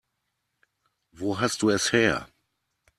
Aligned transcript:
Wo 1.11 1.39
hast 1.39 1.61
du 1.61 1.69
es 1.69 1.93
her? 1.93 2.27